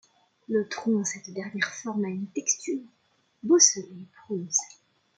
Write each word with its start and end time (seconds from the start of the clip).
Le 0.49 0.67
tronc 0.67 0.93
dans 0.93 1.03
cette 1.03 1.29
dernière 1.31 1.71
forme 1.75 2.05
a 2.05 2.07
une 2.07 2.25
texture 2.27 2.81
bosselée 3.43 4.07
prononcée. 4.25 4.79